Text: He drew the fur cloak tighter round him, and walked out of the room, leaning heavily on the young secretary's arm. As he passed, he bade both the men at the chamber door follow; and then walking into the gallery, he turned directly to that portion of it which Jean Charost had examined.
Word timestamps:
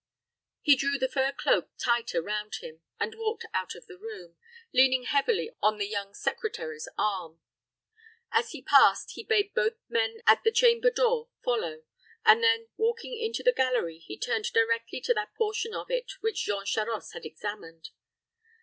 He 0.63 0.75
drew 0.75 0.97
the 0.97 1.07
fur 1.07 1.31
cloak 1.31 1.69
tighter 1.77 2.23
round 2.23 2.55
him, 2.55 2.81
and 2.99 3.13
walked 3.13 3.45
out 3.53 3.75
of 3.75 3.85
the 3.85 3.99
room, 3.99 4.35
leaning 4.73 5.03
heavily 5.03 5.51
on 5.61 5.77
the 5.77 5.85
young 5.87 6.15
secretary's 6.15 6.89
arm. 6.97 7.39
As 8.31 8.49
he 8.49 8.63
passed, 8.63 9.11
he 9.11 9.23
bade 9.23 9.53
both 9.53 9.73
the 9.73 9.93
men 9.93 10.21
at 10.25 10.43
the 10.43 10.51
chamber 10.51 10.89
door 10.89 11.29
follow; 11.43 11.83
and 12.25 12.41
then 12.43 12.69
walking 12.77 13.15
into 13.15 13.43
the 13.43 13.53
gallery, 13.53 13.99
he 13.99 14.17
turned 14.17 14.51
directly 14.51 15.01
to 15.01 15.13
that 15.13 15.35
portion 15.35 15.75
of 15.75 15.91
it 15.91 16.13
which 16.21 16.45
Jean 16.45 16.65
Charost 16.65 17.13
had 17.13 17.23
examined. 17.23 17.89